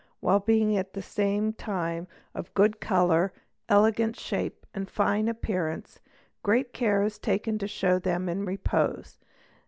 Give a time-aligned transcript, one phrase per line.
[0.19, 3.31] while being at the same time of good colour,
[3.69, 5.99] elegant_ shape, and fine appearance,
[6.41, 9.19] great care is taken to show them in repose.